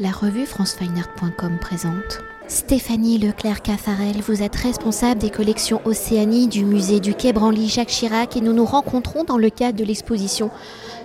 La 0.00 0.12
revue 0.12 0.46
francefineart.com 0.46 1.58
présente. 1.60 2.20
Stéphanie 2.46 3.18
Leclerc-Caffarel, 3.18 4.20
vous 4.20 4.44
êtes 4.44 4.54
responsable 4.54 5.20
des 5.20 5.30
collections 5.30 5.80
Océanie 5.84 6.46
du 6.46 6.64
musée 6.64 7.00
du 7.00 7.14
Quai 7.14 7.32
Branly 7.32 7.68
Jacques 7.68 7.88
Chirac 7.88 8.36
et 8.36 8.40
nous 8.40 8.52
nous 8.52 8.64
rencontrons 8.64 9.24
dans 9.24 9.38
le 9.38 9.50
cadre 9.50 9.76
de 9.76 9.82
l'exposition 9.82 10.52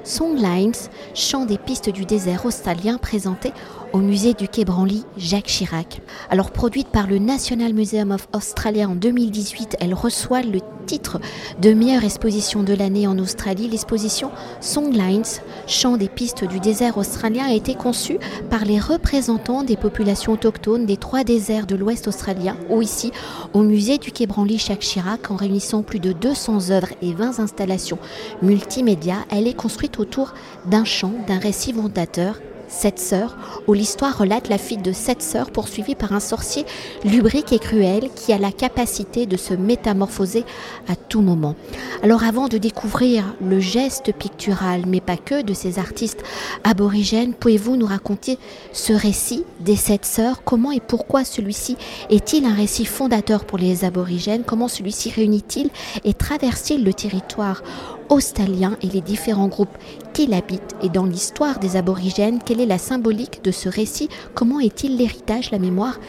Songlines, 0.04 0.74
chant 1.16 1.48
des 1.48 1.58
pistes 1.58 1.90
du 1.90 2.06
désert 2.06 2.46
australien 2.46 3.00
présenté 3.00 3.52
au 3.94 4.00
musée 4.00 4.34
du 4.34 4.48
Quai 4.48 4.66
Branly 4.66 5.06
Jacques 5.18 5.46
Chirac. 5.46 6.02
Alors 6.30 6.52
produite 6.52 6.88
par 6.88 7.08
le 7.08 7.20
National 7.20 7.74
Museum 7.74 8.12
of 8.12 8.28
Australia 8.34 8.90
en 8.90 8.96
2018, 8.96 9.78
elle 9.80 9.94
reçoit 9.94 10.42
le 10.42 10.60
titre 10.88 11.20
de 11.62 11.74
meilleure 11.74 12.04
exposition 12.04 12.64
de 12.64 12.74
l'année 12.74 13.08
en 13.08 13.18
Australie. 13.20 13.70
L'exposition 13.70 14.32
Songlines, 14.60 15.24
chant 15.68 15.96
des 15.96 16.10
pistes 16.10 16.44
du 16.44 16.60
désert 16.60 16.98
australien, 16.98 17.46
a 17.46 17.54
été 17.54 17.76
conçue 17.76 18.18
par 18.50 18.66
les 18.66 18.80
représentants 18.80 19.64
des 19.64 19.78
populations 19.78 20.34
autochtones 20.34 20.86
des 20.86 20.98
trois 20.98 21.24
déserts 21.24 21.68
de 21.68 21.76
l'Ouest 21.76 22.08
australien, 22.08 22.58
ou 22.70 22.82
ici 22.82 23.12
au 23.54 23.62
musée 23.62 24.00
du 24.00 24.12
Quai 24.12 24.26
Branly 24.26 24.58
Jacques 24.58 24.80
Chirac, 24.80 25.32
en 25.32 25.36
réunissant 25.36 25.84
plus 25.84 26.00
de 26.00 26.12
200 26.12 26.72
œuvres 26.72 26.94
et 27.02 27.14
20 27.14 27.40
installations 27.40 28.00
multimédia. 28.42 29.18
Elle 29.30 29.48
est 29.48 29.54
construite 29.54 30.00
autour 30.00 30.34
d'un 30.66 30.84
chant, 30.84 31.14
d'un 31.28 31.40
récit 31.40 31.74
fondateur 31.74 32.40
Sept 32.76 33.00
sœurs, 33.00 33.38
où 33.68 33.74
l'histoire 33.74 34.18
relate 34.18 34.50
la 34.50 34.58
fuite 34.58 34.82
de 34.82 34.92
sept 34.92 35.22
sœurs 35.22 35.52
poursuivies 35.52 35.96
par 35.96 36.12
un 36.12 36.20
sorcier 36.20 36.66
lubrique 37.06 37.54
et 37.54 37.60
cruel 37.60 38.10
qui 38.16 38.34
a 38.34 38.38
la 38.38 38.52
capacité 38.52 39.26
de 39.26 39.38
se 39.38 39.54
métamorphoser 39.54 40.44
à 40.90 40.96
moment. 41.22 41.56
Alors 42.02 42.24
avant 42.24 42.48
de 42.48 42.58
découvrir 42.58 43.36
le 43.42 43.60
geste 43.60 44.14
pictural, 44.14 44.84
mais 44.88 45.02
pas 45.02 45.18
que, 45.18 45.42
de 45.42 45.54
ces 45.54 45.80
artistes 45.80 46.24
aborigènes, 46.64 47.34
pouvez-vous 47.34 47.76
nous 47.76 47.86
raconter 47.86 48.38
ce 48.72 48.94
récit 48.94 49.44
des 49.60 49.76
sept 49.76 50.06
sœurs? 50.06 50.44
Comment 50.44 50.72
et 50.72 50.80
pourquoi 50.80 51.24
celui-ci 51.24 51.78
est-il 52.10 52.46
un 52.46 52.54
récit 52.54 52.86
fondateur 52.86 53.46
pour 53.46 53.58
les 53.58 53.86
aborigènes? 53.86 54.44
Comment 54.46 54.68
celui-ci 54.68 55.12
réunit-il 55.12 55.70
et 56.04 56.14
traverse-t-il 56.14 56.84
le 56.84 56.94
territoire 56.94 57.64
australien 58.10 58.76
et 58.82 58.88
les 58.88 59.02
différents 59.02 59.48
groupes 59.48 59.78
qui 60.14 60.28
l'habitent? 60.28 60.76
Et 60.82 60.90
dans 60.90 61.06
l'histoire 61.06 61.60
des 61.60 61.78
aborigènes, 61.78 62.40
quelle 62.44 62.62
est 62.62 62.66
la 62.66 62.78
symbolique 62.78 63.44
de 63.44 63.52
ce 63.52 63.70
récit? 63.70 64.10
Comment 64.34 64.60
est-il 64.60 64.98
l'héritage, 64.98 65.52
la 65.52 65.60
mémoire 65.60 66.00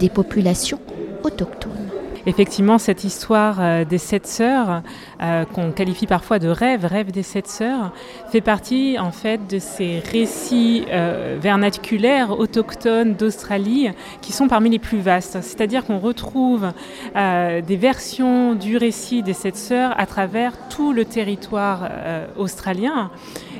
des 0.00 0.08
populations 0.08 0.80
autochtones? 1.22 1.83
Effectivement, 2.26 2.78
cette 2.78 3.04
histoire 3.04 3.56
euh, 3.60 3.84
des 3.84 3.98
sept 3.98 4.26
sœurs, 4.26 4.82
euh, 5.22 5.44
qu'on 5.44 5.72
qualifie 5.72 6.06
parfois 6.06 6.38
de 6.38 6.48
rêve, 6.48 6.84
rêve 6.84 7.10
des 7.10 7.22
sept 7.22 7.46
sœurs, 7.46 7.92
fait 8.30 8.40
partie 8.40 8.98
en 8.98 9.12
fait 9.12 9.46
de 9.48 9.58
ces 9.58 10.00
récits 10.00 10.84
euh, 10.90 11.38
vernaculaires 11.40 12.38
autochtones 12.38 13.14
d'Australie 13.14 13.90
qui 14.20 14.32
sont 14.32 14.48
parmi 14.48 14.70
les 14.70 14.78
plus 14.78 14.98
vastes. 14.98 15.38
C'est-à-dire 15.42 15.84
qu'on 15.84 15.98
retrouve 15.98 16.72
des 17.14 17.76
versions 17.76 18.54
du 18.54 18.76
récit 18.76 19.22
des 19.22 19.32
sept 19.32 19.56
sœurs 19.56 19.94
à 19.98 20.06
travers 20.06 20.52
tout 20.68 20.92
le 20.92 21.04
territoire 21.04 21.88
australien. 22.36 23.10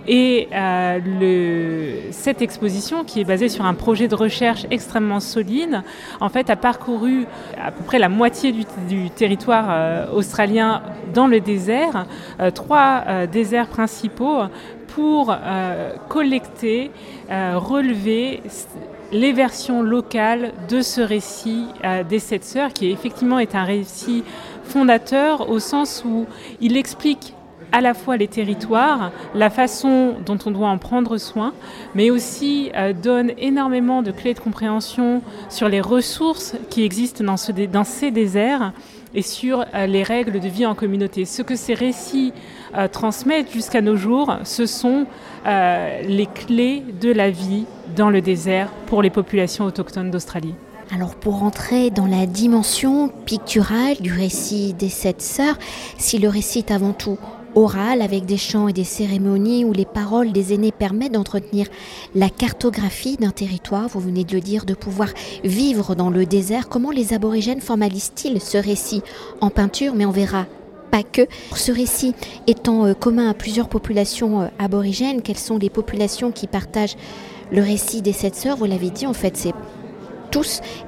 Et 0.07 0.49
euh, 0.53 2.11
cette 2.11 2.43
exposition, 2.43 3.05
qui 3.05 3.21
est 3.21 3.25
basée 3.25 3.49
sur 3.49 3.65
un 3.65 3.75
projet 3.75 4.07
de 4.07 4.15
recherche 4.15 4.67
extrêmement 4.71 5.21
solide, 5.21 5.83
en 6.21 6.29
fait, 6.29 6.51
a 6.51 6.57
parcouru 6.57 7.27
à 7.63 7.71
peu 7.71 7.83
près 7.85 7.99
la 7.99 8.09
moitié 8.09 8.53
du, 8.53 9.11
territoire 9.11 9.67
euh, 9.71 10.07
australien 10.13 10.83
dans 11.15 11.27
le 11.27 11.41
désert, 11.41 12.07
euh, 12.41 12.51
trois 12.51 13.27
déserts 13.31 13.69
principaux, 13.69 14.43
pour 14.89 15.37
collecter, 16.09 16.93
relever 17.29 18.43
les 19.11 19.33
versions 19.33 19.83
locales 19.83 20.53
de 20.69 20.83
ce 20.83 21.01
récit 21.01 21.67
des 22.09 22.21
sept 22.21 22.45
sœurs, 22.45 22.73
qui 22.73 22.93
effectivement 22.93 23.41
est 23.41 23.57
un 23.57 23.65
récit 23.65 24.23
fondateur 24.63 25.51
au 25.51 25.59
sens 25.59 26.05
où 26.07 26.27
il 26.61 26.77
explique 26.77 27.35
à 27.75 27.81
la 27.81 27.93
fois 27.93 28.17
les 28.17 28.29
territoires, 28.29 29.11
la 29.35 29.51
façon 29.51 30.15
dont 30.25 30.39
on 30.47 30.53
doit 30.53 30.69
en 30.69 30.79
prendre 30.79 31.19
soin, 31.19 31.53
mais 31.97 32.09
aussi 32.11 32.71
euh, 32.77 32.93
donne 32.93 33.33
énormément 33.37 34.01
de 34.01 34.13
clés 34.13 34.33
de 34.33 34.39
compréhension 34.39 35.23
sur 35.49 35.69
les 35.69 35.81
ressources 35.81 36.55
qui 36.71 36.85
existent 36.85 37.25
dans, 37.25 37.37
ce, 37.37 37.51
dans 37.51 37.83
ces 37.83 38.13
déserts 38.13 38.73
et 39.13 39.23
sur 39.23 39.65
euh, 39.75 39.87
les 39.87 40.05
règles 40.05 40.39
de 40.39 40.47
vie 40.47 40.67
en 40.67 40.77
communauté. 40.77 41.25
Ce 41.25 41.43
que 41.43 41.57
ces 41.57 41.75
récits 41.75 42.33
euh, 42.77 42.87
transmettent 42.87 43.53
jusqu'à 43.53 43.81
nos 43.81 43.97
jours, 43.97 44.37
ce 44.45 44.67
sont 44.67 45.07
les 45.45 46.27
clés 46.33 46.83
de 47.03 47.13
la 47.13 47.31
vie 47.31 47.67
dans 47.97 48.09
le 48.09 48.23
désert 48.23 48.71
pour 48.87 49.03
les 49.03 49.11
populations 49.11 49.67
autochtones 49.67 50.11
d'Australie. 50.11 50.55
Alors 50.95 51.17
pour 51.17 51.43
entrer 51.43 51.91
dans 51.91 52.07
la 52.07 52.25
dimension 52.25 53.09
picturale 53.09 53.97
du 54.01 54.13
récit 54.13 54.73
des 54.73 54.89
sept 54.89 55.21
sœurs, 55.21 55.59
si 55.99 56.19
le 56.19 56.29
récit 56.29 56.61
est 56.61 56.71
avant 56.71 56.93
tout 56.93 57.19
oral 57.55 58.03
avec 58.03 58.27
des 58.27 58.37
chants 58.37 58.69
et 58.69 58.73
des 58.73 58.85
cérémonies 58.85 59.65
où 59.65 59.73
les 59.73 59.85
paroles 59.85 60.33
des 60.33 60.53
aînés 60.53 60.73
permettent 60.73 61.13
d'entretenir 61.13 61.67
la 62.15 62.29
cartographie 62.29 63.17
d'un 63.17 63.31
territoire, 63.31 63.89
vous 63.89 64.01
venez 64.01 64.25
de 64.25 64.35
le 64.35 64.41
dire, 64.41 64.65
de 64.65 64.75
pouvoir 64.75 65.09
vivre 65.45 65.95
dans 65.95 66.11
le 66.11 66.27
désert. 66.27 66.69
Comment 66.69 66.91
les 66.91 67.15
aborigènes 67.15 67.61
formalisent-ils 67.61 68.41
ce 68.41 68.59
récit 68.59 69.03
en 69.41 69.51
peinture? 69.51 69.95
Mais 69.95 70.07
on 70.07 70.11
verra 70.11 70.47
pas 70.91 71.03
que. 71.03 71.27
Ce 71.55 71.73
récit 71.73 72.15
étant 72.47 72.87
euh, 72.87 72.95
commun 72.95 73.29
à 73.29 73.35
plusieurs 73.35 73.69
populations 73.69 74.43
euh, 74.43 74.47
aborigènes, 74.59 75.23
quelles 75.23 75.39
sont 75.39 75.59
les 75.59 75.71
populations 75.71 76.31
qui 76.31 76.47
partagent 76.47 76.97
le 77.51 77.63
récit 77.63 78.03
des 78.03 78.13
sept 78.13 78.37
sœurs? 78.37 78.57
Vous 78.57 78.65
l'avez 78.65 78.91
dit, 78.91 79.07
en 79.07 79.13
fait, 79.13 79.37
c'est 79.37 79.53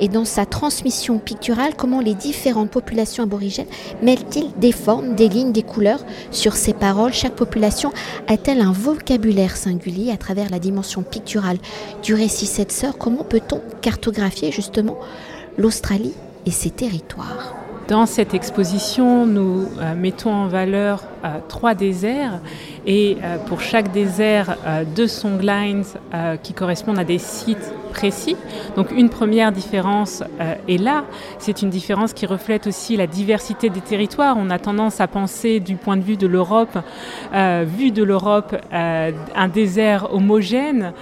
et 0.00 0.08
dans 0.08 0.24
sa 0.24 0.46
transmission 0.46 1.18
picturale, 1.18 1.74
comment 1.76 2.00
les 2.00 2.14
différentes 2.14 2.70
populations 2.70 3.24
aborigènes 3.24 3.66
mêlent-ils 4.02 4.50
des 4.58 4.72
formes, 4.72 5.14
des 5.14 5.28
lignes, 5.28 5.52
des 5.52 5.62
couleurs 5.62 6.04
sur 6.30 6.54
ces 6.54 6.72
paroles? 6.72 7.12
Chaque 7.12 7.34
population 7.34 7.92
a-t-elle 8.28 8.60
un 8.60 8.72
vocabulaire 8.72 9.56
singulier 9.56 10.10
à 10.10 10.16
travers 10.16 10.50
la 10.50 10.58
dimension 10.58 11.02
picturale 11.02 11.58
du 12.02 12.14
récit? 12.14 12.46
Sept 12.46 12.72
Sœurs 12.72 12.98
Comment 12.98 13.24
peut-on 13.24 13.60
cartographier 13.82 14.50
justement 14.50 14.98
l'Australie 15.56 16.14
et 16.44 16.50
ses 16.50 16.70
territoires? 16.70 17.54
Dans 17.88 18.06
cette 18.06 18.34
exposition, 18.34 19.26
nous 19.26 19.68
euh, 19.78 19.94
mettons 19.94 20.32
en 20.32 20.48
valeur 20.48 21.04
euh, 21.26 21.38
trois 21.48 21.74
déserts 21.74 22.40
et 22.86 23.16
euh, 23.22 23.38
pour 23.38 23.60
chaque 23.60 23.90
désert, 23.92 24.56
euh, 24.66 24.84
deux 24.84 25.08
songlines 25.08 25.84
qui 26.42 26.52
correspondent 26.52 26.98
à 26.98 27.04
des 27.04 27.18
sites 27.18 27.72
précis. 27.90 28.36
Donc 28.76 28.90
une 28.90 29.08
première 29.08 29.52
différence 29.52 30.22
est 30.68 30.80
là, 30.80 31.04
c'est 31.38 31.62
une 31.62 31.70
différence 31.70 32.12
qui 32.12 32.26
reflète 32.26 32.66
aussi 32.66 32.96
la 32.96 33.06
diversité 33.06 33.70
des 33.70 33.80
territoires. 33.80 34.36
On 34.38 34.50
a 34.50 34.58
tendance 34.58 35.00
à 35.00 35.06
penser 35.08 35.60
du 35.60 35.76
point 35.76 35.96
de 35.96 36.02
vue 36.02 36.16
de 36.16 36.26
l'Europe, 36.26 36.78
vu 37.32 37.90
de 37.90 38.02
l'Europe, 38.02 38.56
un 38.72 39.48
désert 39.48 40.12
homogène 40.14 40.92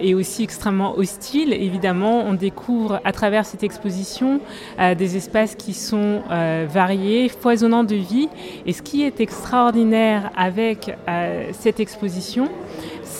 et 0.00 0.14
aussi 0.14 0.42
extrêmement 0.42 0.96
hostile. 0.96 1.52
Évidemment, 1.52 2.24
on 2.26 2.34
découvre 2.34 3.00
à 3.04 3.12
travers 3.12 3.44
cette 3.44 3.62
exposition 3.62 4.40
des 4.78 5.16
espaces 5.16 5.54
qui 5.54 5.74
sont 5.74 6.22
variés, 6.68 7.28
foisonnants 7.28 7.84
de 7.84 7.96
vie. 7.96 8.28
Et 8.66 8.72
ce 8.72 8.82
qui 8.82 9.04
est 9.04 9.20
extraordinaire 9.54 10.32
avec 10.34 10.96
cette 11.52 11.78
exposition, 11.78 12.50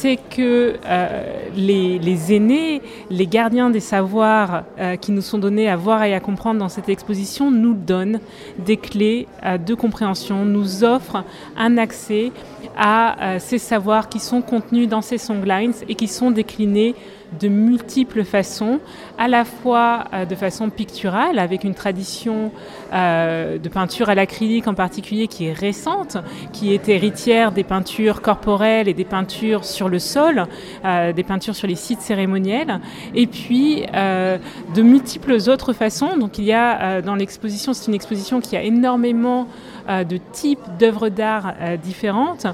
c'est 0.04 0.16
que 0.16 0.74
euh, 0.84 1.48
les, 1.56 2.34
aînés, 2.34 2.82
les 3.08 3.26
gardiens 3.26 3.70
des 3.70 3.80
savoirs 3.80 4.64
euh, 4.78 4.96
qui 4.96 5.12
nous 5.12 5.22
sont 5.22 5.38
donnés 5.38 5.68
à 5.68 5.76
voir 5.76 6.02
et 6.02 6.12
à 6.12 6.20
comprendre 6.20 6.58
dans 6.58 6.68
cette 6.68 6.88
exposition 6.88 7.50
nous 7.50 7.74
donnent 7.74 8.18
des 8.58 8.76
clés 8.76 9.28
euh, 9.44 9.56
de 9.56 9.74
compréhension, 9.74 10.44
nous 10.44 10.82
offrent 10.82 11.24
un 11.56 11.78
accès 11.78 12.32
à 12.76 13.38
ces 13.38 13.58
savoirs 13.58 14.08
qui 14.08 14.18
sont 14.18 14.42
contenus 14.42 14.88
dans 14.88 15.00
ces 15.00 15.16
songlines 15.16 15.74
et 15.88 15.94
qui 15.94 16.08
sont 16.08 16.32
déclinés 16.32 16.96
de 17.38 17.48
multiples 17.48 18.24
façons, 18.24 18.80
à 19.18 19.28
la 19.28 19.44
fois 19.44 20.04
euh, 20.12 20.24
de 20.24 20.34
façon 20.34 20.70
picturale, 20.70 21.38
avec 21.38 21.64
une 21.64 21.74
tradition 21.74 22.52
euh, 22.92 23.58
de 23.58 23.68
peinture 23.68 24.08
à 24.08 24.14
l'acrylique 24.14 24.66
en 24.66 24.74
particulier 24.74 25.28
qui 25.28 25.46
est 25.46 25.52
récente, 25.52 26.16
qui 26.52 26.72
est 26.72 26.88
héritière 26.88 27.52
des 27.52 27.64
peintures 27.64 28.22
corporelles 28.22 28.88
et 28.88 28.94
des 28.94 29.04
peintures 29.04 29.64
sur 29.64 29.88
le 29.88 29.98
sol, 29.98 30.46
euh, 30.84 31.12
des 31.12 31.22
peintures 31.22 31.54
sur 31.54 31.68
les 31.68 31.74
sites 31.74 32.00
cérémoniels, 32.00 32.80
et 33.14 33.26
puis 33.26 33.84
de 33.84 34.82
multiples 34.82 35.36
autres 35.48 35.72
façons. 35.72 36.16
Donc 36.16 36.38
il 36.38 36.44
y 36.44 36.52
a 36.52 37.02
dans 37.02 37.14
l'exposition, 37.14 37.72
c'est 37.72 37.88
une 37.88 37.94
exposition 37.94 38.40
qui 38.40 38.56
a 38.56 38.62
énormément 38.62 39.46
de 39.88 40.18
types 40.32 40.60
d'œuvres 40.78 41.08
d'art 41.08 41.54
différentes. 41.82 42.46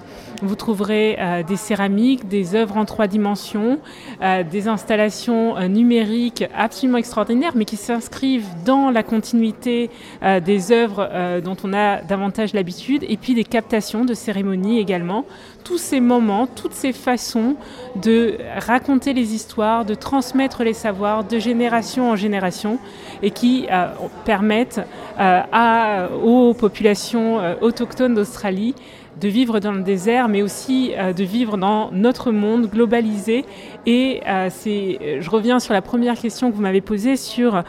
Vous 0.43 0.55
trouverez 0.55 1.45
des 1.47 1.57
céramiques, 1.57 2.29
des 2.29 2.55
œuvres 2.55 2.77
en 2.77 2.85
trois 2.85 3.07
dimensions, 3.07 3.79
des 4.21 4.69
installations 4.71 5.57
euh, 5.57 5.69
numériques 5.69 6.45
absolument 6.57 6.99
extraordinaires, 6.99 7.53
mais 7.55 7.65
qui 7.65 7.77
s'inscrivent 7.77 8.49
dans 8.65 8.91
la 8.91 9.03
continuité 9.03 9.91
euh, 10.23 10.41
des 10.41 10.73
œuvres 10.73 11.09
euh, 11.11 11.41
dont 11.41 11.57
on 11.65 11.73
a 11.73 12.03
davantage 12.03 12.55
l'habitude, 12.55 13.05
et 13.09 13.17
puis 13.17 13.35
des 13.35 13.45
captations 13.45 14.05
de 14.05 14.15
cérémonies 14.15 14.79
également. 14.79 15.25
tous 15.65 15.79
ces 15.79 16.01
moments, 16.01 16.47
toutes 16.47 16.73
ces 16.73 16.93
façons 16.93 17.57
de 17.97 18.39
raconter 18.57 19.13
les 19.13 19.35
histoires, 19.35 19.85
de 19.85 19.95
transmettre 19.95 20.65
les 20.65 20.73
savoirs 20.73 21.23
de 21.25 21.39
génération 21.39 22.11
en 22.11 22.17
génération 22.17 22.79
et 23.23 23.31
qui 23.31 23.67
permettent 24.25 24.81
aux 26.25 26.55
populations 26.55 27.39
autochtones 27.61 28.15
d'Australie 28.15 28.75
de 29.21 29.29
vivre 29.29 29.61
dans 29.61 29.73
le 29.73 29.83
désert, 29.83 30.29
mais 30.29 30.43
aussi 30.43 30.93
de 31.17 31.25
vivre 31.25 31.57
dans 31.57 31.91
notre 31.93 32.31
monde 32.31 32.71
globalisé. 32.71 33.45
Et 33.87 34.21
je 34.27 35.31
reviens 35.31 35.61
sur 35.61 35.75
la 35.75 35.83
première 35.83 36.19
question 36.19 36.51
que 36.51 36.57
vous 36.57 36.63
m'avez 36.63 36.81
posée 36.81 37.17
sur 37.17 37.63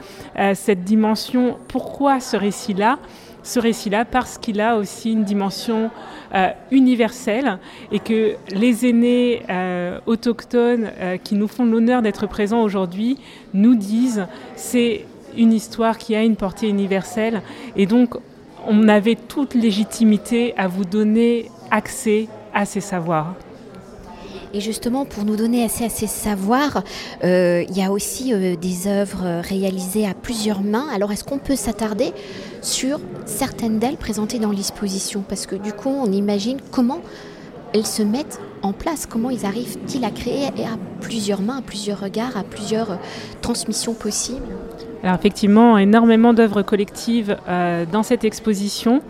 cette 0.53 0.83
dimension, 0.83 1.57
pourquoi 1.67 2.19
ce 2.19 2.37
récit-là? 2.37 2.99
Ce 3.43 3.59
récit-là 3.59 4.05
parce 4.05 4.37
qu'il 4.37 4.61
a 4.61 4.77
aussi 4.77 5.11
une 5.11 5.23
dimension 5.23 5.89
euh, 6.33 6.47
universelle 6.71 7.57
et 7.91 7.99
que 7.99 8.35
les 8.51 8.85
aînés 8.85 9.41
euh, 9.49 9.99
autochtones 10.05 10.89
euh, 10.99 11.17
qui 11.17 11.35
nous 11.35 11.49
font 11.49 11.65
l'honneur 11.65 12.01
d'être 12.01 12.25
présents 12.25 12.61
aujourd'hui 12.61 13.17
nous 13.53 13.75
disent 13.75 14.27
c'est 14.55 15.03
une 15.35 15.51
histoire 15.51 15.97
qui 15.97 16.15
a 16.15 16.23
une 16.23 16.37
portée 16.37 16.69
universelle 16.69 17.41
et 17.75 17.85
donc 17.85 18.15
on 18.67 18.87
avait 18.87 19.15
toute 19.15 19.53
légitimité 19.53 20.53
à 20.57 20.67
vous 20.67 20.85
donner 20.85 21.49
accès 21.71 22.27
à 22.53 22.65
ces 22.65 22.81
savoirs. 22.81 23.35
Et 24.53 24.59
justement, 24.59 25.05
pour 25.05 25.23
nous 25.23 25.37
donner 25.37 25.63
assez 25.63 25.85
à 25.85 25.89
ces 25.89 26.07
savoirs, 26.07 26.83
il 27.23 27.73
y 27.73 27.81
a 27.81 27.89
aussi 27.89 28.33
des 28.57 28.87
œuvres 28.87 29.41
réalisées 29.41 30.05
à 30.05 30.13
plusieurs 30.13 30.61
mains. 30.61 30.87
Alors, 30.93 31.13
est-ce 31.13 31.23
qu'on 31.23 31.37
peut 31.37 31.55
s'attarder 31.55 32.11
sur 32.61 32.99
certaines 33.25 33.79
d'elles 33.79 33.95
présentées 33.95 34.39
dans 34.39 34.51
l'exposition, 34.51 35.23
parce 35.27 35.45
que 35.45 35.55
du 35.55 35.71
coup, 35.71 35.89
on 35.89 36.11
imagine 36.11 36.57
comment 36.69 36.99
elles 37.73 37.87
se 37.87 38.03
mettent 38.03 38.41
en 38.61 38.73
place, 38.73 39.05
comment 39.05 39.29
ils 39.29 39.45
arrivent-ils 39.45 40.03
à 40.05 40.11
créer 40.11 40.47
à 40.47 40.77
plusieurs 40.99 41.41
mains, 41.41 41.57
à 41.57 41.61
plusieurs 41.61 41.99
regards, 41.99 42.37
à 42.37 42.43
plusieurs 42.43 42.91
euh, 42.91 42.95
transmissions 43.41 43.93
possibles. 43.93 44.47
Alors 45.03 45.15
effectivement, 45.15 45.77
énormément 45.77 46.33
d'œuvres 46.33 46.61
collectives 46.61 47.37
euh, 47.47 47.85
dans 47.91 48.03
cette 48.03 48.23
exposition, 48.23 49.01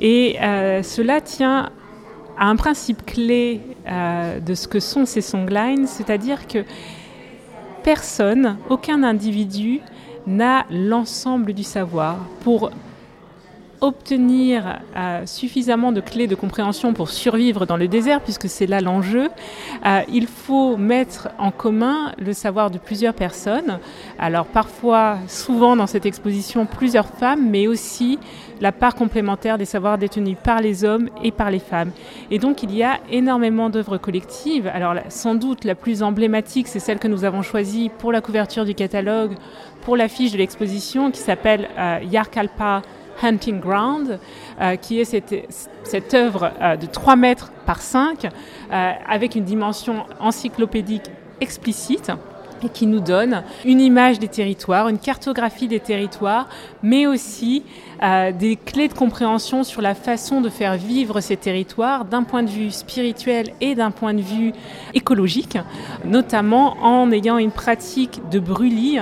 et 0.00 0.36
euh, 0.40 0.82
cela 0.82 1.20
tient 1.20 1.70
à 2.38 2.46
un 2.46 2.56
principe 2.56 3.04
clé 3.04 3.60
de 4.46 4.54
ce 4.54 4.68
que 4.68 4.78
sont 4.78 5.06
ces 5.06 5.22
songlines, 5.22 5.86
c'est-à-dire 5.86 6.46
que 6.46 6.58
personne, 7.82 8.58
aucun 8.68 9.02
individu 9.02 9.80
n'a 10.26 10.66
l'ensemble 10.70 11.52
du 11.52 11.64
savoir 11.64 12.18
pour 12.44 12.70
obtenir 13.80 14.80
euh, 14.96 15.26
suffisamment 15.26 15.92
de 15.92 16.00
clés 16.00 16.26
de 16.26 16.34
compréhension 16.34 16.92
pour 16.92 17.10
survivre 17.10 17.66
dans 17.66 17.76
le 17.76 17.88
désert, 17.88 18.20
puisque 18.20 18.48
c'est 18.48 18.66
là 18.66 18.80
l'enjeu, 18.80 19.28
euh, 19.86 20.00
il 20.12 20.26
faut 20.26 20.76
mettre 20.76 21.28
en 21.38 21.50
commun 21.50 22.12
le 22.18 22.32
savoir 22.32 22.70
de 22.70 22.78
plusieurs 22.78 23.14
personnes. 23.14 23.78
Alors 24.18 24.46
parfois, 24.46 25.18
souvent 25.28 25.76
dans 25.76 25.86
cette 25.86 26.06
exposition, 26.06 26.66
plusieurs 26.66 27.08
femmes, 27.08 27.48
mais 27.48 27.66
aussi 27.66 28.18
la 28.60 28.72
part 28.72 28.94
complémentaire 28.94 29.58
des 29.58 29.64
savoirs 29.64 29.98
détenus 29.98 30.36
par 30.42 30.60
les 30.60 30.84
hommes 30.84 31.08
et 31.22 31.30
par 31.30 31.50
les 31.50 31.60
femmes. 31.60 31.90
Et 32.30 32.38
donc 32.38 32.62
il 32.62 32.74
y 32.74 32.82
a 32.82 32.98
énormément 33.10 33.70
d'œuvres 33.70 33.98
collectives. 33.98 34.68
Alors 34.72 34.94
sans 35.08 35.34
doute 35.34 35.64
la 35.64 35.74
plus 35.74 36.02
emblématique, 36.02 36.68
c'est 36.68 36.80
celle 36.80 36.98
que 36.98 37.08
nous 37.08 37.24
avons 37.24 37.42
choisie 37.42 37.90
pour 37.98 38.12
la 38.12 38.20
couverture 38.20 38.64
du 38.64 38.74
catalogue, 38.74 39.32
pour 39.82 39.96
l'affiche 39.96 40.32
de 40.32 40.38
l'exposition, 40.38 41.10
qui 41.10 41.20
s'appelle 41.20 41.68
euh, 41.78 42.00
Yarkalpa 42.10 42.82
Hunting 43.22 43.60
Ground, 43.60 44.18
euh, 44.60 44.76
qui 44.76 45.00
est 45.00 45.04
cette, 45.04 46.14
œuvre 46.14 46.52
euh, 46.60 46.76
de 46.76 46.86
3 46.86 47.16
mètres 47.16 47.52
par 47.66 47.80
5, 47.80 48.24
euh, 48.24 48.92
avec 49.08 49.34
une 49.34 49.44
dimension 49.44 50.04
encyclopédique 50.20 51.10
explicite 51.40 52.10
et 52.62 52.68
qui 52.68 52.86
nous 52.86 53.00
donne 53.00 53.42
une 53.64 53.80
image 53.80 54.18
des 54.18 54.28
territoires, 54.28 54.88
une 54.88 54.98
cartographie 54.98 55.68
des 55.68 55.80
territoires, 55.80 56.48
mais 56.82 57.06
aussi 57.06 57.62
euh, 58.02 58.32
des 58.32 58.56
clés 58.56 58.88
de 58.88 58.94
compréhension 58.94 59.64
sur 59.64 59.82
la 59.82 59.94
façon 59.94 60.40
de 60.40 60.48
faire 60.48 60.76
vivre 60.76 61.20
ces 61.20 61.36
territoires 61.36 62.04
d'un 62.04 62.22
point 62.22 62.42
de 62.42 62.50
vue 62.50 62.70
spirituel 62.70 63.50
et 63.60 63.74
d'un 63.74 63.90
point 63.90 64.14
de 64.14 64.20
vue 64.20 64.52
écologique, 64.94 65.58
notamment 66.04 66.76
en 66.82 67.10
ayant 67.10 67.38
une 67.38 67.50
pratique 67.50 68.20
de 68.30 68.38
brûlis 68.38 68.98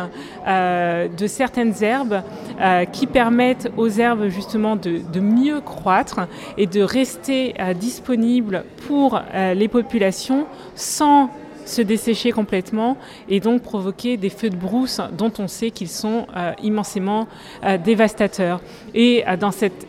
euh, 0.46 1.08
de 1.08 1.26
certaines 1.26 1.74
herbes 1.82 2.22
euh, 2.60 2.84
qui 2.84 3.06
permettent 3.06 3.70
aux 3.76 3.88
herbes 3.88 4.28
justement 4.28 4.76
de, 4.76 5.00
de 5.12 5.20
mieux 5.20 5.60
croître 5.60 6.20
et 6.56 6.66
de 6.66 6.80
rester 6.80 7.54
disponibles 7.78 8.64
pour 8.86 9.20
les 9.34 9.68
populations 9.68 10.46
sans 10.74 11.30
se 11.68 11.82
dessécher 11.82 12.32
complètement 12.32 12.96
et 13.28 13.40
donc 13.40 13.62
provoquer 13.62 14.16
des 14.16 14.30
feux 14.30 14.50
de 14.50 14.56
brousse 14.56 15.00
dont 15.16 15.32
on 15.38 15.48
sait 15.48 15.70
qu'ils 15.70 15.88
sont 15.88 16.26
euh, 16.36 16.52
immensément 16.62 17.28
euh, 17.64 17.78
dévastateurs. 17.78 18.60
Et 18.94 19.24
euh, 19.26 19.36
dans 19.36 19.50
cette 19.50 19.86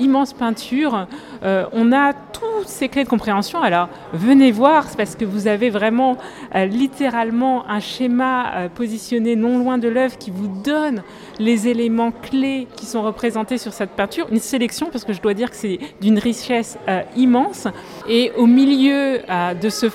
immense 0.00 0.32
peinture, 0.32 1.06
on 1.44 1.92
a 1.92 2.14
toutes 2.14 2.66
ces 2.66 2.88
clés 2.88 3.04
de 3.04 3.08
compréhension. 3.08 3.62
Alors 3.62 3.88
venez 4.12 4.50
voir, 4.50 4.86
parce 4.96 5.14
que 5.14 5.24
vous 5.24 5.46
avez 5.46 5.70
vraiment 5.70 6.16
littéralement 6.52 7.64
un 7.70 7.78
schéma 7.78 8.68
positionné 8.74 9.36
non 9.36 9.60
loin 9.60 9.78
de 9.78 9.86
l'œuvre 9.86 10.18
qui 10.18 10.32
vous 10.32 10.48
donne 10.48 11.04
les 11.38 11.68
éléments 11.68 12.10
clés 12.10 12.66
qui 12.74 12.86
sont 12.86 13.02
représentés 13.02 13.56
sur 13.56 13.72
cette 13.72 13.90
peinture. 13.90 14.26
Une 14.32 14.40
sélection, 14.40 14.88
parce 14.90 15.04
que 15.04 15.12
je 15.12 15.22
dois 15.22 15.32
dire 15.32 15.48
que 15.48 15.56
c'est 15.56 15.78
d'une 16.00 16.18
richesse 16.18 16.76
immense. 17.14 17.68
Et 18.08 18.32
au 18.36 18.46
milieu 18.46 19.20
de 19.62 19.68
ce 19.68 19.86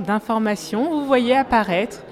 d'informations, 0.00 0.90
vous 0.90 1.06
voyez 1.06 1.36
apparaître 1.36 2.02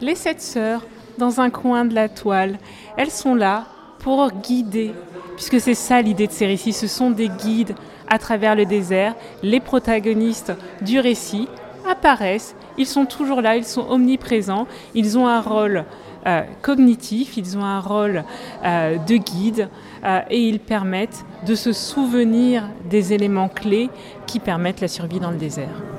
les 0.00 0.14
sept 0.14 0.40
sœurs 0.40 0.82
dans 1.16 1.40
un 1.40 1.50
coin 1.50 1.84
de 1.84 1.94
la 1.94 2.08
toile. 2.08 2.58
Elles 2.96 3.10
sont 3.10 3.34
là 3.34 3.66
pour 4.00 4.30
guider, 4.32 4.92
puisque 5.36 5.60
c'est 5.60 5.74
ça 5.74 6.02
l'idée 6.02 6.26
de 6.26 6.32
ces 6.32 6.46
récits, 6.46 6.72
ce 6.72 6.86
sont 6.86 7.10
des 7.10 7.28
guides 7.28 7.74
à 8.08 8.18
travers 8.18 8.54
le 8.54 8.64
désert. 8.64 9.14
Les 9.42 9.60
protagonistes 9.60 10.52
du 10.82 11.00
récit 11.00 11.48
apparaissent, 11.88 12.54
ils 12.76 12.86
sont 12.86 13.06
toujours 13.06 13.40
là, 13.40 13.56
ils 13.56 13.64
sont 13.64 13.86
omniprésents, 13.88 14.66
ils 14.94 15.18
ont 15.18 15.26
un 15.26 15.40
rôle 15.40 15.84
euh, 16.26 16.42
cognitif, 16.62 17.36
ils 17.36 17.56
ont 17.56 17.64
un 17.64 17.80
rôle 17.80 18.24
euh, 18.64 18.98
de 18.98 19.16
guide 19.16 19.68
euh, 20.04 20.20
et 20.30 20.48
ils 20.48 20.60
permettent 20.60 21.24
de 21.46 21.54
se 21.54 21.72
souvenir 21.72 22.68
des 22.88 23.12
éléments 23.12 23.48
clés 23.48 23.90
qui 24.26 24.38
permettent 24.40 24.80
la 24.80 24.88
survie 24.88 25.20
dans 25.20 25.30
le 25.30 25.38
désert. 25.38 25.97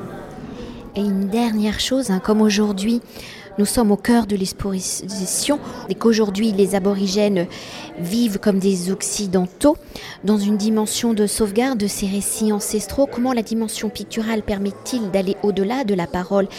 Et 1.00 1.02
une 1.02 1.30
dernière 1.30 1.80
chose, 1.80 2.12
hein, 2.12 2.20
comme 2.20 2.42
aujourd'hui, 2.42 3.00
nous 3.58 3.64
sommes 3.64 3.90
au 3.90 3.96
cœur 3.96 4.28
de 4.28 4.36
l'exposition 4.36 5.58
et 5.88 5.96
qu'aujourd'hui 5.96 6.52
les 6.52 6.76
aborigènes 6.76 7.48
vivent 8.00 8.38
comme 8.38 8.60
des 8.60 8.92
occidentaux 8.92 9.78
dans 10.26 10.38
une 10.38 10.58
dimension 10.58 11.14
de 11.14 11.26
sauvegarde 11.26 11.78
de 11.78 11.88
ces 11.88 12.06
récits 12.06 12.52
ancestraux. 12.52 13.08
Comment 13.10 13.32
la 13.32 13.44
dimension 13.44 13.88
picturale 13.88 14.44
permet-il 14.44 15.10
d'aller 15.10 15.38
au-delà 15.42 15.86
de 15.86 15.94
la 15.94 16.06
parole 16.06 16.50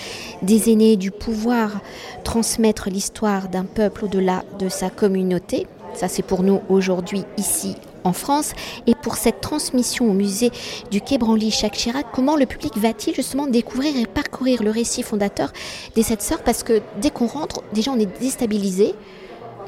des 0.40 0.72
aînés, 0.72 0.96
du 0.96 1.10
pouvoir 1.10 1.82
transmettre 2.24 2.88
l'histoire 2.88 3.50
d'un 3.50 3.64
peuple 3.64 4.06
au-delà 4.06 4.42
de 4.58 4.70
sa 4.70 4.88
communauté? 4.88 5.66
Ça, 5.92 6.08
c'est 6.08 6.22
pour 6.22 6.42
nous 6.42 6.62
aujourd'hui 6.70 7.24
ici 7.36 7.76
en 8.04 8.12
France. 8.12 8.52
Et 8.86 8.94
pour 8.94 9.16
cette 9.16 9.40
transmission 9.40 10.10
au 10.10 10.12
musée 10.12 10.50
du 10.90 11.00
Quai 11.00 11.18
Branly 11.18 11.50
Jacques 11.50 11.88
comment 12.12 12.36
le 12.36 12.46
public 12.46 12.76
va-t-il 12.76 13.14
justement 13.14 13.46
découvrir 13.46 13.96
et 13.96 14.06
parcourir 14.06 14.62
le 14.62 14.70
récit 14.70 15.02
fondateur 15.02 15.52
des 15.94 16.02
sept 16.02 16.22
sœurs? 16.22 16.42
Parce 16.42 16.62
que 16.62 16.80
dès 17.00 17.10
qu'on 17.10 17.26
rentre, 17.26 17.62
déjà 17.72 17.92
on 17.92 17.98
est 17.98 18.20
déstabilisé, 18.20 18.94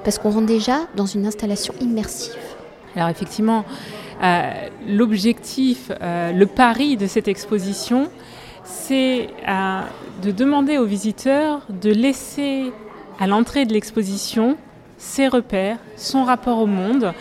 parce 0.05 0.19
qu'on 0.19 0.31
rentre 0.31 0.47
déjà 0.47 0.81
dans 0.97 1.07
une 1.07 1.27
installation 1.27 1.75
immersive. 1.81 2.33
Alors 2.97 3.09
effectivement, 3.09 3.65
euh, 4.23 4.51
l'objectif, 4.87 5.91
euh, 6.01 6.33
le 6.33 6.47
pari 6.47 6.97
de 6.97 7.07
cette 7.07 7.29
exposition, 7.29 8.09
c'est 8.65 9.29
euh, 9.49 9.81
de 10.23 10.31
demander 10.31 10.79
aux 10.79 10.85
visiteurs 10.85 11.63
de 11.69 11.91
laisser 11.91 12.73
à 13.19 13.27
l'entrée 13.27 13.65
de 13.65 13.73
l'exposition 13.73 14.57
ses 14.99 15.27
repères, 15.27 15.79
son 15.97 16.25
rapport 16.25 16.59
au 16.59 16.67
monde. 16.67 17.13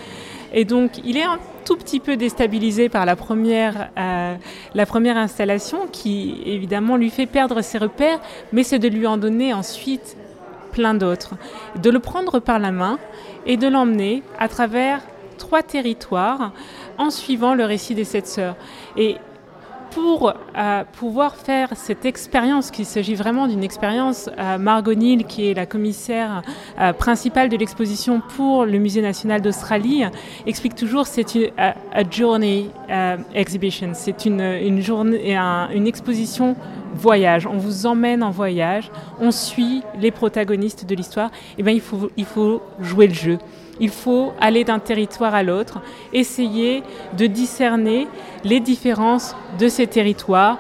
Et 0.54 0.66
donc, 0.66 1.00
il 1.06 1.18
est 1.18 1.24
un 1.24 1.40
tout 1.66 1.78
petit 1.78 2.00
peu 2.00 2.18
déstabilisé 2.18 2.90
par 2.90 3.06
la 3.06 3.16
première, 3.16 3.90
euh, 3.98 4.36
la 4.74 4.86
première 4.86 5.18
installation 5.18 5.88
qui, 5.92 6.42
évidemment, 6.46 6.98
lui 6.98 7.10
fait 7.10 7.26
perdre 7.26 7.62
ses 7.62 7.78
repères, 7.78 8.20
mais 8.52 8.64
c'est 8.64 8.80
de 8.80 8.88
lui 8.88 9.08
en 9.08 9.18
donner 9.18 9.54
ensuite 9.54 10.18
plein 10.72 10.94
d'autres. 10.94 11.36
De 11.82 11.90
le 11.90 12.00
prendre 12.00 12.40
par 12.40 12.60
la 12.60 12.72
main 12.72 12.98
et 13.46 13.58
de 13.58 13.68
l'emmener 13.68 14.24
à 14.40 14.48
travers 14.48 15.02
trois 15.38 15.64
territoires 15.64 16.54
en 16.98 17.10
suivant 17.10 17.56
le 17.56 17.66
récit 17.66 17.96
des 17.96 18.04
sept 18.04 18.28
sœurs. 18.28 18.56
Pour 19.92 20.34
euh, 20.58 20.84
pouvoir 20.94 21.36
faire 21.36 21.70
cette 21.76 22.06
expérience, 22.06 22.72
qu'il 22.72 22.86
s'agit 22.86 23.16
vraiment 23.16 23.48
d'une 23.48 23.64
expérience, 23.64 24.30
euh, 24.40 24.58
Margot 24.58 24.94
Neal, 24.94 25.26
qui 25.26 25.50
est 25.50 25.54
la 25.54 25.66
commissaire 25.66 26.42
euh, 26.80 26.94
principale 26.94 27.50
de 27.50 27.58
l'exposition 27.58 28.22
pour 28.36 28.66
le 28.66 28.80
Musée 28.80 29.02
national 29.02 29.42
d'Australie, 29.42 30.04
explique 30.48 30.76
toujours 30.76 31.08
c'est 31.08 31.36
une 31.36 31.52
a, 31.58 31.76
journey 32.10 32.70
exhibition, 33.34 33.92
c'est 33.94 34.26
une, 34.26 34.82
journée, 34.82 35.36
une 35.74 35.88
exposition 35.88 36.56
voyage. 36.94 37.46
On 37.48 37.58
vous 37.58 37.86
emmène 37.86 38.24
en 38.24 38.32
voyage, 38.32 38.92
on 39.20 39.32
suit 39.32 39.84
les 40.00 40.12
protagonistes 40.12 40.86
de 40.86 40.96
l'histoire. 40.96 41.30
Et 41.30 41.60
eh 41.60 41.64
bien 41.64 41.74
il 41.74 42.26
faut 42.26 42.62
jouer 42.80 43.08
le 43.08 43.14
jeu. 43.14 43.38
Il 43.82 43.90
faut 43.90 44.32
aller 44.40 44.64
d'un 44.64 44.80
territoire 44.80 45.36
à 45.36 45.44
l'autre, 45.44 45.82
essayer 46.14 46.84
de 47.18 47.26
discerner 47.26 48.08
les 48.44 48.62
différences 48.62 49.36
de 49.60 49.68
ces 49.68 49.88
territoires, 49.88 50.60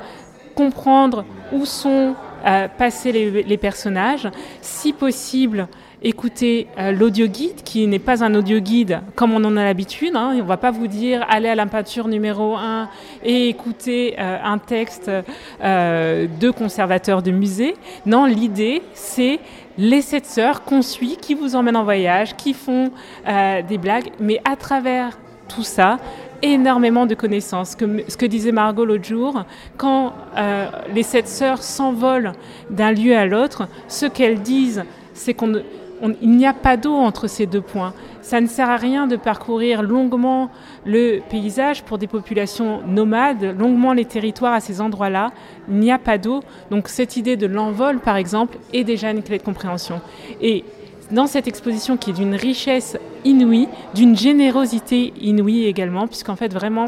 comprendre 0.55 1.23
où 1.53 1.65
sont 1.65 2.15
euh, 2.45 2.67
passés 2.67 3.11
les, 3.11 3.57
personnages, 3.57 4.27
si 4.61 4.91
possible 4.91 5.67
écouter 6.03 6.67
euh, 6.77 6.91
l'audio 6.91 7.27
guide, 7.27 7.63
qui 7.63 7.85
n'est 7.87 7.99
pas 7.99 8.23
un 8.23 8.33
audio 8.35 8.59
guide 8.59 9.01
comme 9.15 9.33
on 9.33 9.43
en 9.43 9.55
a 9.57 9.63
l'habitude. 9.63 10.15
Hein. 10.15 10.31
On 10.33 10.37
ne 10.37 10.41
va 10.41 10.57
pas 10.57 10.71
vous 10.71 10.87
dire 10.87 11.25
allez 11.29 11.49
à 11.49 11.55
la 11.55 11.65
peinture 11.65 12.07
numéro 12.07 12.55
1 12.55 12.89
et 13.23 13.49
écoutez 13.49 14.15
euh, 14.19 14.37
un 14.43 14.57
texte 14.57 15.11
de 15.61 16.49
conservateur 16.51 17.21
de 17.21 17.31
musée. 17.31 17.75
Non, 18.05 18.25
l'idée, 18.25 18.81
c'est 18.93 19.39
les 19.77 20.01
sept 20.01 20.25
sœurs 20.25 20.63
qu'on 20.63 20.81
suit, 20.81 21.17
qui 21.19 21.33
vous 21.33 21.55
emmènent 21.55 21.75
en 21.75 21.83
voyage, 21.83 22.35
qui 22.35 22.53
font 22.53 22.91
euh, 23.27 23.61
des 23.61 23.77
blagues, 23.77 24.11
mais 24.19 24.41
à 24.45 24.55
travers 24.55 25.17
tout 25.47 25.63
ça, 25.63 25.97
énormément 26.41 27.05
de 27.05 27.15
connaissances. 27.15 27.75
ce 27.79 28.17
que 28.17 28.25
disait 28.25 28.51
Margot 28.51 28.85
l'autre 28.85 29.05
jour, 29.05 29.43
quand 29.77 30.13
euh, 30.37 30.67
les 30.93 31.03
sept 31.03 31.27
sœurs 31.27 31.61
s'envolent 31.61 32.33
d'un 32.69 32.91
lieu 32.91 33.15
à 33.15 33.25
l'autre, 33.25 33.67
ce 33.87 34.05
qu'elles 34.05 34.41
disent, 34.41 34.83
c'est 35.13 35.33
qu'on 35.33 35.61
il 36.21 36.31
n'y 36.31 36.45
a 36.45 36.53
pas 36.53 36.77
d'eau 36.77 36.95
entre 36.95 37.27
ces 37.27 37.45
deux 37.45 37.61
points. 37.61 37.93
Ça 38.21 38.41
ne 38.41 38.47
sert 38.47 38.69
à 38.69 38.77
rien 38.77 39.07
de 39.07 39.15
parcourir 39.15 39.81
longuement 39.81 40.49
le 40.85 41.19
paysage 41.29 41.83
pour 41.83 41.97
des 41.97 42.07
populations 42.07 42.81
nomades, 42.87 43.55
longuement 43.57 43.93
les 43.93 44.05
territoires 44.05 44.53
à 44.53 44.59
ces 44.59 44.81
endroits-là. 44.81 45.31
Il 45.69 45.75
n'y 45.75 45.91
a 45.91 45.99
pas 45.99 46.17
d'eau. 46.17 46.41
Donc 46.69 46.87
cette 46.87 47.17
idée 47.17 47.37
de 47.37 47.47
l'envol, 47.47 47.99
par 47.99 48.15
exemple, 48.15 48.57
est 48.73 48.83
déjà 48.83 49.11
une 49.11 49.23
clé 49.23 49.37
de 49.37 49.43
compréhension. 49.43 50.01
Et 50.41 50.63
dans 51.11 51.27
cette 51.27 51.47
exposition 51.47 51.97
qui 51.97 52.11
est 52.11 52.13
d'une 52.13 52.35
richesse 52.35 52.97
inouïe, 53.25 53.67
d'une 53.93 54.15
générosité 54.15 55.13
inouïe 55.19 55.65
également, 55.65 56.07
puisqu'en 56.07 56.35
fait 56.35 56.53
vraiment 56.53 56.85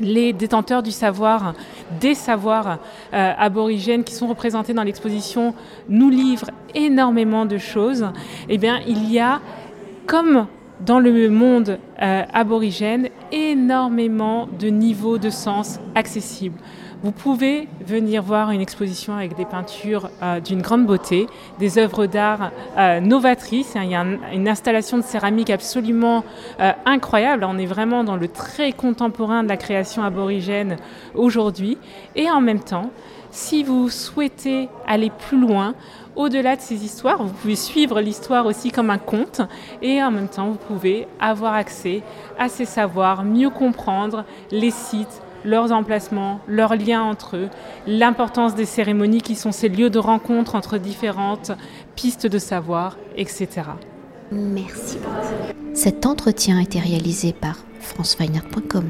les 0.00 0.32
détenteurs 0.32 0.82
du 0.82 0.90
savoir, 0.90 1.54
des 2.00 2.14
savoirs 2.14 2.78
euh, 3.12 3.32
aborigènes 3.38 4.04
qui 4.04 4.14
sont 4.14 4.26
représentés 4.26 4.74
dans 4.74 4.82
l'exposition 4.82 5.54
nous 5.88 6.10
livrent 6.10 6.50
énormément 6.74 7.46
de 7.46 7.58
choses, 7.58 8.06
eh 8.48 8.58
bien, 8.58 8.80
il 8.86 9.10
y 9.10 9.18
a, 9.20 9.40
comme 10.06 10.46
dans 10.80 10.98
le 10.98 11.30
monde 11.30 11.78
euh, 12.02 12.22
aborigène, 12.32 13.08
énormément 13.32 14.48
de 14.58 14.68
niveaux 14.68 15.18
de 15.18 15.30
sens 15.30 15.78
accessibles. 15.94 16.58
Vous 17.02 17.12
pouvez 17.12 17.68
venir 17.86 18.22
voir 18.22 18.50
une 18.50 18.62
exposition 18.62 19.14
avec 19.14 19.36
des 19.36 19.44
peintures 19.44 20.08
euh, 20.22 20.40
d'une 20.40 20.62
grande 20.62 20.86
beauté, 20.86 21.26
des 21.58 21.76
œuvres 21.78 22.06
d'art 22.06 22.50
euh, 22.78 23.00
novatrices. 23.00 23.74
Il 23.76 23.90
y 23.90 23.94
a 23.94 24.04
une 24.32 24.48
installation 24.48 24.96
de 24.96 25.02
céramique 25.02 25.50
absolument 25.50 26.24
incroyable. 26.86 27.44
On 27.46 27.58
est 27.58 27.66
vraiment 27.66 28.04
dans 28.04 28.16
le 28.16 28.28
très 28.28 28.72
contemporain 28.72 29.42
de 29.42 29.48
la 29.48 29.58
création 29.58 30.02
aborigène 30.02 30.76
aujourd'hui. 31.14 31.76
Et 32.16 32.30
en 32.30 32.40
même 32.40 32.60
temps, 32.60 32.90
si 33.30 33.64
vous 33.64 33.90
souhaitez 33.90 34.68
aller 34.86 35.10
plus 35.10 35.38
loin, 35.38 35.74
au-delà 36.16 36.56
de 36.56 36.60
ces 36.60 36.84
histoires, 36.84 37.22
vous 37.22 37.32
pouvez 37.32 37.56
suivre 37.56 38.00
l'histoire 38.00 38.46
aussi 38.46 38.70
comme 38.70 38.90
un 38.90 38.98
conte 38.98 39.40
et 39.82 40.02
en 40.02 40.10
même 40.10 40.28
temps, 40.28 40.50
vous 40.50 40.74
pouvez 40.74 41.06
avoir 41.20 41.54
accès 41.54 42.02
à 42.38 42.48
ces 42.48 42.64
savoirs, 42.64 43.24
mieux 43.24 43.50
comprendre 43.50 44.24
les 44.50 44.70
sites, 44.70 45.22
leurs 45.44 45.72
emplacements, 45.72 46.40
leurs 46.48 46.76
liens 46.76 47.02
entre 47.02 47.36
eux, 47.36 47.48
l'importance 47.86 48.54
des 48.54 48.64
cérémonies 48.64 49.22
qui 49.22 49.34
sont 49.34 49.52
ces 49.52 49.68
lieux 49.68 49.90
de 49.90 49.98
rencontre 49.98 50.54
entre 50.54 50.78
différentes 50.78 51.52
pistes 51.96 52.26
de 52.26 52.38
savoir, 52.38 52.96
etc. 53.16 53.48
Merci 54.32 54.98
beaucoup. 54.98 55.74
Cet 55.74 56.06
entretien 56.06 56.58
a 56.58 56.62
été 56.62 56.78
réalisé 56.80 57.32
par 57.32 57.58
franceweiner.com. 57.80 58.84